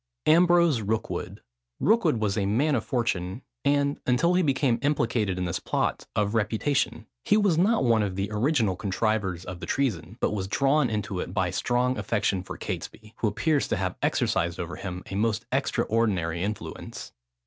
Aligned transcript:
AMBROSE 0.25 0.81
ROOKWOOD. 0.81 1.41
Rookwood 1.79 2.17
was 2.17 2.35
a 2.35 2.47
man 2.47 2.73
of 2.73 2.83
fortune, 2.83 3.43
and, 3.63 3.99
until 4.07 4.33
he 4.33 4.41
became 4.41 4.79
implicated 4.81 5.37
in 5.37 5.45
this 5.45 5.59
plot, 5.59 6.07
of 6.15 6.33
reputation. 6.33 7.05
He 7.23 7.37
was 7.37 7.55
not 7.55 7.83
one 7.83 8.01
of 8.01 8.15
the 8.15 8.31
original 8.31 8.75
contrivers 8.75 9.45
of 9.45 9.59
the 9.59 9.67
treason, 9.67 10.17
but 10.19 10.31
was 10.33 10.47
drawn 10.47 10.89
into 10.89 11.19
it 11.19 11.35
by 11.35 11.49
a 11.49 11.53
strong 11.53 11.99
affection 11.99 12.41
for 12.41 12.57
Catesby, 12.57 13.13
who 13.17 13.27
appears 13.27 13.67
to 13.67 13.77
have 13.77 13.95
exercised 14.01 14.59
over 14.59 14.75
him 14.77 15.03
a 15.11 15.13
most 15.13 15.45
extraordinary 15.51 16.41
influence. 16.41 17.11